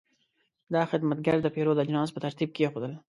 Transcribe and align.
دا 0.73 0.81
خدمتګر 0.91 1.37
د 1.41 1.47
پیرود 1.55 1.81
اجناس 1.83 2.09
په 2.13 2.19
ترتیب 2.25 2.49
کېښودل. 2.55 2.93